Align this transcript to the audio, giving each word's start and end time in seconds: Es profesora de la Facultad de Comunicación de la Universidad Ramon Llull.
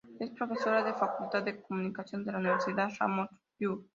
Es 0.19 0.31
profesora 0.31 0.77
de 0.83 0.89
la 0.89 0.95
Facultad 0.95 1.43
de 1.43 1.61
Comunicación 1.61 2.25
de 2.25 2.31
la 2.31 2.39
Universidad 2.39 2.89
Ramon 2.99 3.29
Llull. 3.59 3.87